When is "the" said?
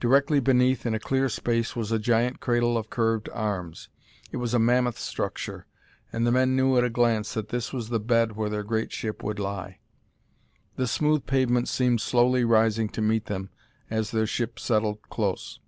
6.26-6.32, 7.90-8.00, 10.76-10.86